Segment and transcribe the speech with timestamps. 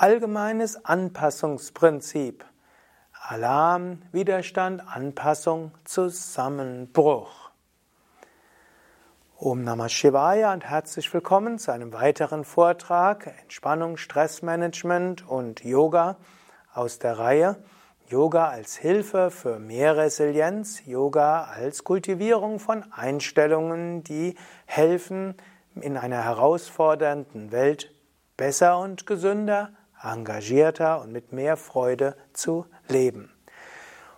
[0.00, 2.46] Allgemeines Anpassungsprinzip.
[3.12, 7.50] Alarm, Widerstand, Anpassung, Zusammenbruch.
[9.36, 16.16] Om Namah Shivaya und herzlich willkommen zu einem weiteren Vortrag Entspannung, Stressmanagement und Yoga
[16.72, 17.62] aus der Reihe
[18.08, 25.34] Yoga als Hilfe für mehr Resilienz, Yoga als Kultivierung von Einstellungen, die helfen,
[25.74, 27.94] in einer herausfordernden Welt
[28.38, 33.32] besser und gesünder engagierter und mit mehr Freude zu leben.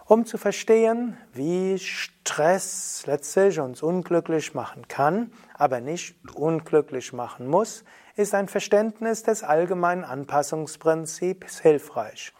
[0.06, 7.84] Um zu verstehen, wie Stress letztlich uns unglücklich machen kann, aber nicht unglücklich machen muss,
[8.16, 12.32] ist ein Verständnis des allgemeinen Anpassungsprinzips hilfreich.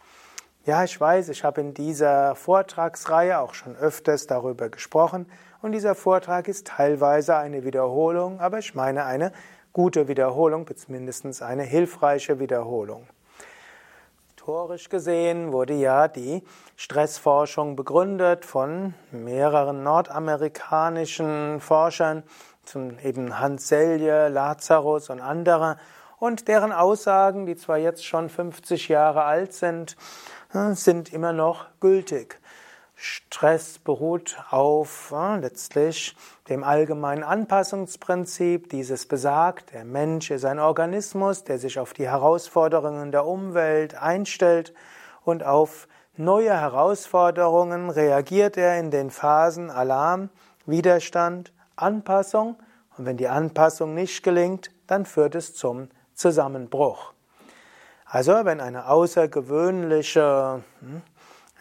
[0.65, 5.25] Ja, ich weiß, ich habe in dieser Vortragsreihe auch schon öfters darüber gesprochen
[5.61, 9.31] und dieser Vortrag ist teilweise eine Wiederholung, aber ich meine eine
[9.73, 13.07] gute Wiederholung, zumindest eine hilfreiche Wiederholung.
[14.45, 16.43] Historisch gesehen wurde ja die
[16.75, 22.23] Stressforschung begründet von mehreren nordamerikanischen Forschern,
[22.65, 25.77] zum eben Hans Selye, Lazarus und andere,
[26.19, 29.95] und deren Aussagen, die zwar jetzt schon 50 Jahre alt sind,
[30.53, 32.41] äh, sind immer noch gültig.
[33.05, 36.15] Stress beruht auf äh, letztlich
[36.47, 38.69] dem allgemeinen Anpassungsprinzip.
[38.69, 44.73] Dieses besagt, der Mensch ist ein Organismus, der sich auf die Herausforderungen der Umwelt einstellt
[45.25, 50.29] und auf neue Herausforderungen reagiert er in den Phasen Alarm,
[50.65, 52.55] Widerstand, Anpassung
[52.97, 57.11] und wenn die Anpassung nicht gelingt, dann führt es zum Zusammenbruch.
[58.05, 61.01] Also wenn eine außergewöhnliche hm,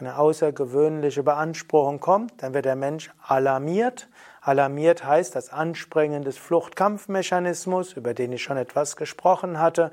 [0.02, 4.08] eine außergewöhnliche Beanspruchung kommt, dann wird der Mensch alarmiert.
[4.40, 9.92] Alarmiert heißt das Anspringen des Fluchtkampfmechanismus, über den ich schon etwas gesprochen hatte.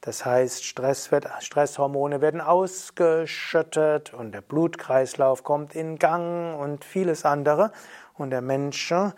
[0.00, 7.24] Das heißt, Stress wird, Stresshormone werden ausgeschüttet und der Blutkreislauf kommt in Gang und vieles
[7.24, 7.72] andere.
[8.14, 9.10] Und der Mensch äh,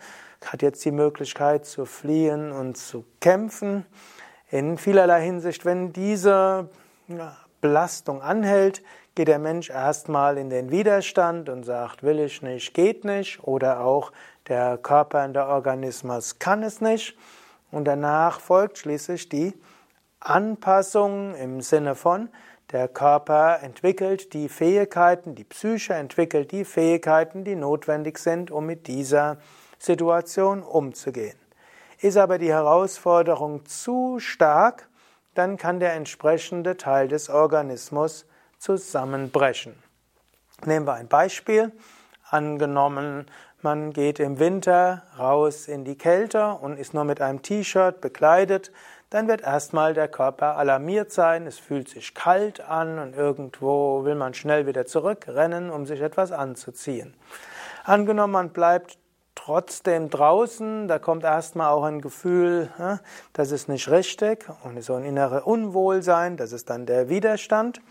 [0.43, 3.85] hat jetzt die Möglichkeit zu fliehen und zu kämpfen.
[4.49, 6.67] In vielerlei Hinsicht, wenn diese
[7.61, 8.83] Belastung anhält,
[9.15, 13.81] geht der Mensch erstmal in den Widerstand und sagt, will ich nicht, geht nicht, oder
[13.81, 14.11] auch
[14.47, 17.17] der Körper und der Organismus kann es nicht.
[17.71, 19.53] Und danach folgt schließlich die
[20.19, 22.29] Anpassung im Sinne von,
[22.71, 28.87] der Körper entwickelt die Fähigkeiten, die Psyche entwickelt die Fähigkeiten, die notwendig sind, um mit
[28.87, 29.37] dieser
[29.77, 31.37] Situation umzugehen.
[31.99, 34.87] Ist aber die Herausforderung zu stark,
[35.33, 38.25] dann kann der entsprechende Teil des Organismus
[38.57, 39.75] zusammenbrechen.
[40.65, 41.71] Nehmen wir ein Beispiel.
[42.29, 43.25] Angenommen,
[43.61, 48.71] man geht im Winter raus in die Kälte und ist nur mit einem T-Shirt bekleidet,
[49.11, 54.15] dann wird erstmal der Körper alarmiert sein, es fühlt sich kalt an und irgendwo will
[54.15, 57.13] man schnell wieder zurückrennen, um sich etwas anzuziehen.
[57.83, 58.97] Angenommen, man bleibt
[59.43, 62.69] trotzdem draußen, da kommt erstmal auch ein Gefühl,
[63.33, 67.81] das ist nicht richtig und so ein inneres Unwohlsein, das ist dann der Widerstand.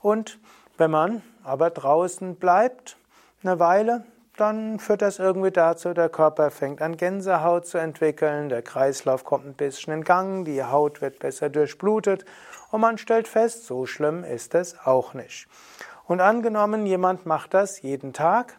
[0.00, 0.38] Und
[0.78, 2.96] wenn man aber draußen bleibt
[3.42, 4.04] eine Weile,
[4.38, 9.46] dann führt das irgendwie dazu, der Körper fängt an Gänsehaut zu entwickeln, der Kreislauf kommt
[9.46, 12.24] ein bisschen in Gang, die Haut wird besser durchblutet.
[12.70, 15.46] Und man stellt fest, so schlimm ist es auch nicht.
[16.06, 18.58] Und angenommen, jemand macht das jeden Tag,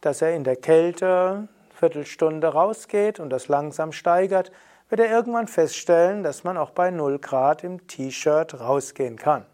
[0.00, 1.48] dass er in der Kälte
[1.80, 4.52] Viertelstunde rausgeht und das langsam steigert,
[4.90, 9.46] wird er irgendwann feststellen, dass man auch bei 0 Grad im T-Shirt rausgehen kann.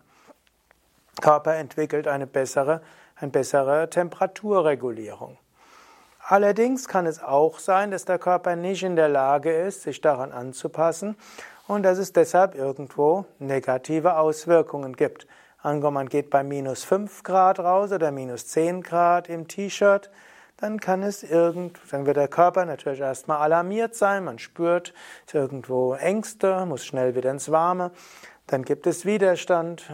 [1.21, 2.83] Körper entwickelt eine bessere,
[3.15, 5.39] eine bessere Temperaturregulierung.
[6.21, 10.33] Allerdings kann es auch sein, dass der Körper nicht in der Lage ist, sich daran
[10.33, 11.17] anzupassen
[11.69, 15.29] und dass es deshalb irgendwo negative Auswirkungen gibt.
[15.63, 20.11] Angenommen, man geht bei minus 5 Grad raus oder minus 10 Grad im T-Shirt,
[20.57, 24.95] dann kann es irgend, dann wird der Körper natürlich erstmal alarmiert sein, man spürt
[25.33, 27.91] irgendwo Ängste, muss schnell wieder ins Warme.
[28.47, 29.91] Dann gibt es Widerstand,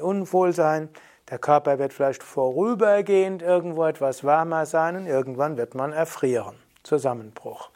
[0.00, 0.88] Unwohlsein.
[1.30, 6.56] Der Körper wird vielleicht vorübergehend irgendwo etwas wärmer sein und irgendwann wird man erfrieren.
[6.82, 7.70] Zusammenbruch.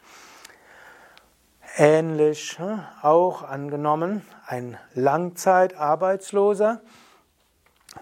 [1.77, 2.59] Ähnlich
[3.01, 6.81] auch angenommen, ein Langzeitarbeitsloser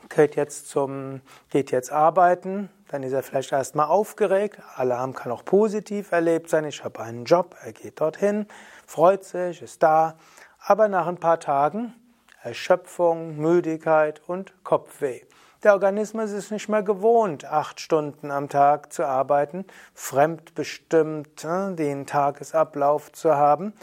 [0.09, 4.59] geht jetzt, zum, geht jetzt arbeiten, dann ist er vielleicht erstmal aufgeregt.
[4.75, 6.65] Alarm kann auch positiv erlebt sein.
[6.65, 8.47] Ich habe einen Job, er geht dorthin,
[8.85, 10.15] freut sich, ist da.
[10.59, 11.93] Aber nach ein paar Tagen
[12.41, 15.21] Erschöpfung, Müdigkeit und Kopfweh.
[15.63, 22.05] Der Organismus ist nicht mehr gewohnt, acht Stunden am Tag zu arbeiten, fremdbestimmt äh, den
[22.05, 23.73] Tagesablauf zu haben.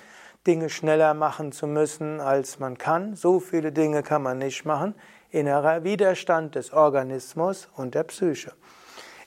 [0.46, 3.16] Dinge schneller machen zu müssen, als man kann.
[3.16, 4.94] So viele Dinge kann man nicht machen.
[5.34, 8.52] Innerer Widerstand des Organismus und der Psyche.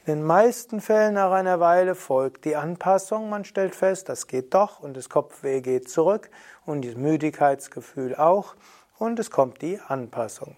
[0.05, 3.29] In den meisten Fällen nach einer Weile folgt die Anpassung.
[3.29, 6.29] Man stellt fest, das geht doch und das Kopfweh geht zurück
[6.65, 8.55] und das Müdigkeitsgefühl auch
[8.97, 10.55] und es kommt die Anpassung.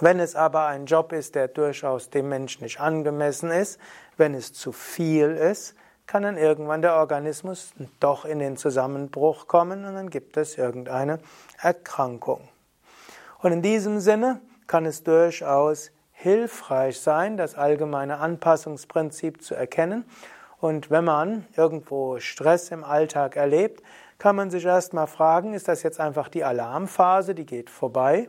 [0.00, 3.78] Wenn es aber ein Job ist, der durchaus dem Menschen nicht angemessen ist,
[4.16, 5.74] wenn es zu viel ist,
[6.06, 11.18] kann dann irgendwann der Organismus doch in den Zusammenbruch kommen und dann gibt es irgendeine
[11.60, 12.48] Erkrankung.
[13.40, 20.04] Und in diesem Sinne kann es durchaus hilfreich sein, das allgemeine Anpassungsprinzip zu erkennen.
[20.60, 23.82] Und wenn man irgendwo Stress im Alltag erlebt,
[24.18, 28.28] kann man sich erstmal fragen, ist das jetzt einfach die Alarmphase, die geht vorbei?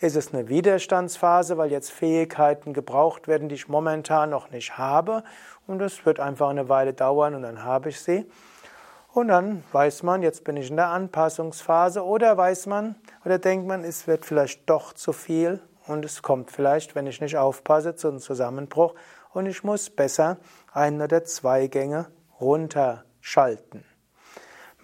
[0.00, 5.22] Ist es eine Widerstandsphase, weil jetzt Fähigkeiten gebraucht werden, die ich momentan noch nicht habe?
[5.68, 8.26] Und das wird einfach eine Weile dauern und dann habe ich sie.
[9.14, 13.66] Und dann weiß man, jetzt bin ich in der Anpassungsphase oder weiß man oder denkt
[13.66, 17.94] man, es wird vielleicht doch zu viel und es kommt vielleicht, wenn ich nicht aufpasse,
[17.94, 18.94] zu einem Zusammenbruch
[19.34, 20.38] und ich muss besser
[20.72, 22.06] ein oder zwei Gänge
[22.40, 23.84] runterschalten.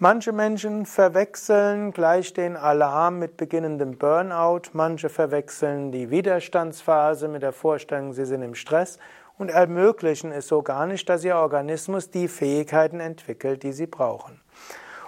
[0.01, 7.51] Manche Menschen verwechseln gleich den Alarm mit beginnendem Burnout, manche verwechseln die Widerstandsphase mit der
[7.51, 8.97] Vorstellung, sie sind im Stress
[9.37, 14.39] und ermöglichen es so gar nicht, dass ihr Organismus die Fähigkeiten entwickelt, die sie brauchen.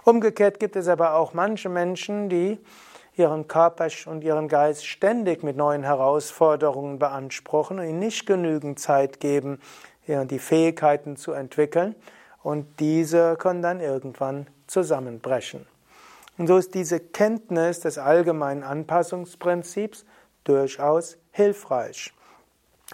[0.03, 2.59] Umgekehrt gibt es aber auch manche Menschen, die
[3.15, 9.21] ihren Körper und ihren Geist ständig mit neuen Herausforderungen beanspruchen und ihnen nicht genügend Zeit
[9.21, 9.61] geben,
[10.05, 11.95] die Fähigkeiten zu entwickeln.
[12.43, 15.67] Und diese können dann irgendwann zusammenbrechen.
[16.37, 20.05] Und so ist diese Kenntnis des allgemeinen Anpassungsprinzips
[20.43, 22.13] durchaus hilfreich.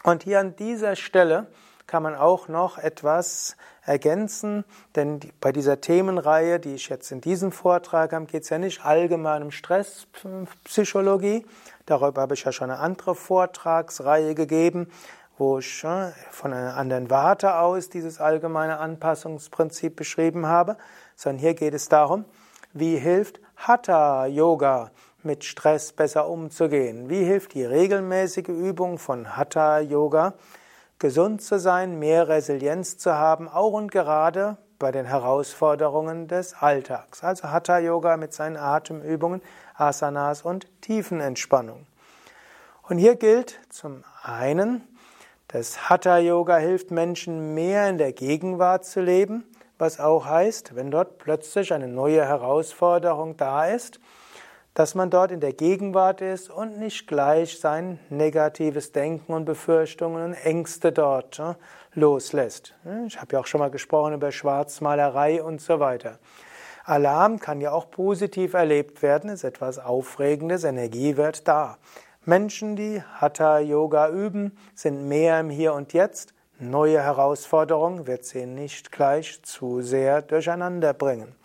[0.03, 1.47] Und hier an dieser Stelle
[1.85, 4.65] kann man auch noch etwas ergänzen,
[4.95, 8.83] denn bei dieser Themenreihe, die ich jetzt in diesem Vortrag habe, geht es ja nicht
[8.83, 11.45] allgemein um Stresspsychologie.
[11.85, 14.91] Darüber habe ich ja schon eine andere Vortragsreihe gegeben,
[15.37, 20.75] wo ich äh, von einer anderen Warte aus dieses allgemeine Anpassungsprinzip beschrieben habe,
[21.17, 22.23] sondern hier geht es darum,
[22.71, 24.91] wie hilft Hatha Yoga
[25.23, 27.09] mit Stress besser umzugehen?
[27.09, 30.35] Wie hilft die regelmäßige Übung von Hatha Yoga,
[30.99, 37.23] gesund zu sein, mehr Resilienz zu haben, auch und gerade bei den Herausforderungen des Alltags?
[37.23, 39.41] Also Hatha Yoga mit seinen Atemübungen,
[39.73, 41.87] Asanas und Tiefenentspannung.
[42.83, 44.87] Und hier gilt zum einen,
[45.47, 49.45] das Hatha Yoga hilft Menschen mehr in der Gegenwart zu leben,
[49.77, 53.99] was auch heißt, wenn dort plötzlich eine neue Herausforderung da ist,
[54.73, 60.23] dass man dort in der Gegenwart ist und nicht gleich sein negatives Denken und Befürchtungen
[60.23, 61.41] und Ängste dort
[61.93, 62.75] loslässt.
[63.07, 66.19] Ich habe ja auch schon mal gesprochen über Schwarzmalerei und so weiter.
[66.85, 71.79] Alarm kann ja auch positiv erlebt werden, ist etwas Aufregendes, Energie wird da.
[72.23, 76.33] Menschen, die Hatha Yoga üben, sind mehr im Hier und Jetzt.
[76.59, 81.35] Neue Herausforderungen wird sie nicht gleich zu sehr durcheinander bringen.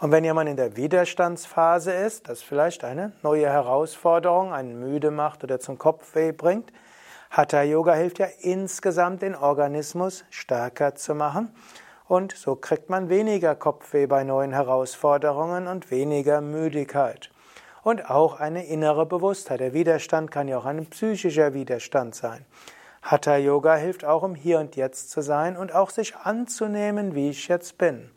[0.00, 5.44] Und wenn jemand in der Widerstandsphase ist, das vielleicht eine neue Herausforderung einen müde macht
[5.44, 6.72] oder zum Kopfweh bringt,
[7.30, 11.54] Hatha Yoga hilft ja insgesamt den Organismus stärker zu machen
[12.08, 17.30] und so kriegt man weniger Kopfweh bei neuen Herausforderungen und weniger Müdigkeit
[17.84, 19.60] und auch eine innere Bewusstheit.
[19.60, 22.44] Der Widerstand kann ja auch ein psychischer Widerstand sein.
[23.02, 27.30] Hatha Yoga hilft auch, um hier und jetzt zu sein und auch sich anzunehmen, wie
[27.30, 28.10] ich jetzt bin.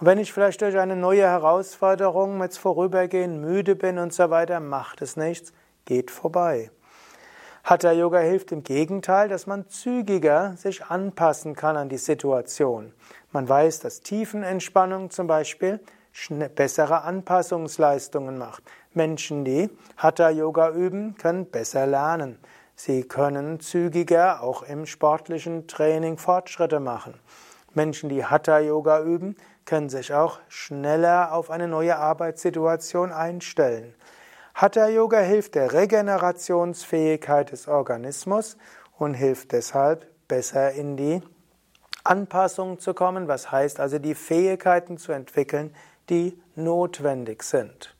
[0.00, 4.60] Und wenn ich vielleicht durch eine neue Herausforderung jetzt vorübergehend müde bin und so weiter,
[4.60, 5.52] macht es nichts,
[5.84, 6.70] geht vorbei.
[7.64, 12.92] Hatha Yoga hilft im Gegenteil, dass man zügiger sich anpassen kann an die Situation.
[13.32, 15.80] Man weiß, dass Tiefenentspannung zum Beispiel
[16.54, 18.62] bessere Anpassungsleistungen macht.
[18.92, 22.38] Menschen, die Hatha Yoga üben, können besser lernen.
[22.76, 27.14] Sie können zügiger auch im sportlichen Training Fortschritte machen.
[27.72, 33.94] Menschen, die Hatha Yoga üben, können sich auch schneller auf eine neue Arbeitssituation einstellen.
[34.54, 38.56] Hatha Yoga hilft der Regenerationsfähigkeit des Organismus
[38.98, 41.22] und hilft deshalb besser in die
[42.04, 45.74] Anpassung zu kommen, was heißt also die Fähigkeiten zu entwickeln,
[46.10, 47.93] die notwendig sind.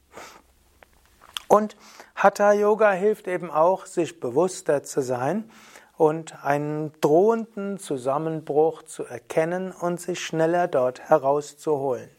[1.49, 1.77] Und
[2.15, 5.51] Hatha Yoga hilft eben auch, sich bewusster zu sein
[5.97, 12.11] und einen drohenden Zusammenbruch zu erkennen und sich schneller dort herauszuholen.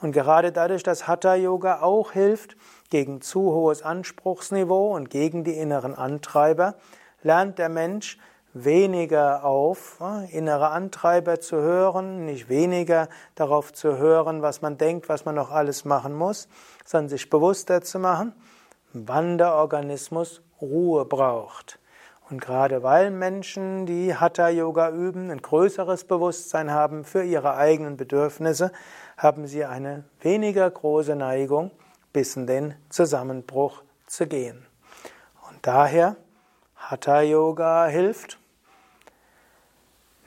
[0.00, 2.56] Und gerade dadurch, dass Hatha Yoga auch hilft
[2.90, 6.74] gegen zu hohes Anspruchsniveau und gegen die inneren Antreiber,
[7.22, 8.18] lernt der Mensch,
[8.54, 9.98] weniger auf
[10.30, 15.50] innere Antreiber zu hören, nicht weniger darauf zu hören, was man denkt, was man noch
[15.50, 16.48] alles machen muss,
[16.84, 18.32] sondern sich bewusster zu machen,
[18.94, 21.78] wann der Organismus Ruhe braucht.
[22.30, 28.72] Und gerade weil Menschen, die Hatha-Yoga üben, ein größeres Bewusstsein haben für ihre eigenen Bedürfnisse,
[29.18, 31.70] haben sie eine weniger große Neigung,
[32.12, 34.64] bis in den Zusammenbruch zu gehen.
[35.48, 36.16] Und daher
[36.76, 38.38] Hatha-Yoga hilft,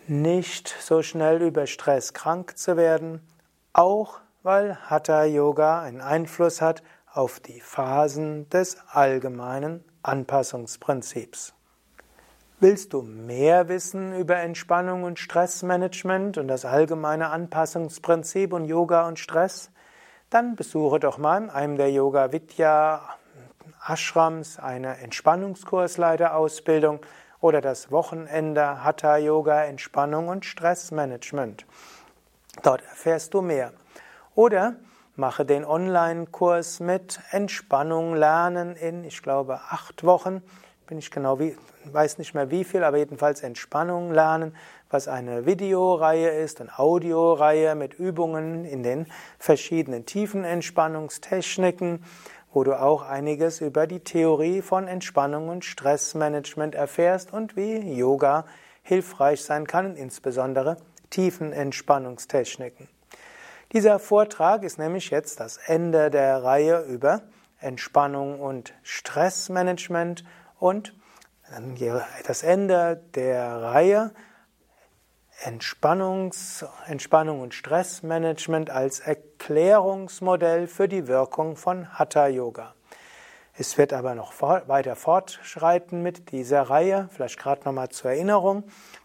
[0.07, 3.21] nicht so schnell über Stress krank zu werden,
[3.73, 6.83] auch weil Hatha-Yoga einen Einfluss hat
[7.17, 11.55] auf die Phasen des allgemeinen Anpassungsprinzips.
[12.59, 19.17] Willst du mehr wissen über Entspannung und Stressmanagement und das allgemeine Anpassungsprinzip und Yoga und
[19.17, 19.71] Stress?
[20.29, 23.01] Dann besuche doch mal in einem der Yoga Vidya
[23.87, 26.99] Ashrams eine Entspannungskursleiterausbildung
[27.39, 31.65] oder das Wochenende Hatha Yoga Entspannung und Stressmanagement.
[32.61, 33.73] Dort erfährst du mehr.
[34.35, 34.75] Oder
[35.17, 40.41] mache den Online-Kurs mit Entspannung lernen in, ich glaube, acht Wochen.
[40.85, 44.55] Bin ich genau wie, weiß nicht mehr wie viel, aber jedenfalls Entspannung lernen,
[44.89, 49.07] was eine Videoreihe ist, eine Audioreihe mit Übungen in den
[49.37, 52.03] verschiedenen tiefen Entspannungstechniken
[52.53, 58.45] wo du auch einiges über die Theorie von Entspannung und Stressmanagement erfährst und wie Yoga
[58.81, 60.77] hilfreich sein kann, insbesondere
[61.11, 62.87] tiefen Entspannungstechniken.
[63.73, 67.23] Dieser Vortrag ist nämlich jetzt das Ende der Reihe über
[67.59, 70.23] Entspannung und Stressmanagement
[70.57, 70.93] und
[72.25, 74.11] das Ende der Reihe
[75.43, 82.73] Entspannungs, Entspannung und Stressmanagement als Erklärungsmodell für die Wirkung von Hatha Yoga.
[83.59, 87.09] Es wird aber noch weiter fortschreiten mit dieser Reihe.
[87.11, 88.63] Vielleicht gerade nochmal zur Erinnerung.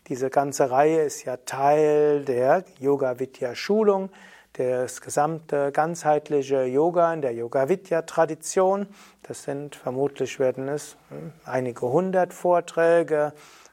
[0.08, 4.10] Diese ganze Reihe ist ja Teil der Yoga Vidya Schulung,
[4.54, 8.86] das gesamte ganzheitliche Yoga in der Yoga Vidya Tradition.
[9.22, 13.32] Das sind vermutlich werden es hm, einige hundert Vorträge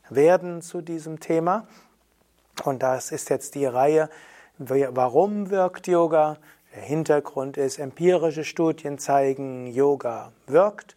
[0.10, 1.68] werden zu diesem Thema.
[2.64, 4.10] Und das ist jetzt die Reihe,
[4.58, 6.38] warum wirkt Yoga?
[6.76, 10.96] Der Hintergrund ist, empirische Studien zeigen, Yoga wirkt.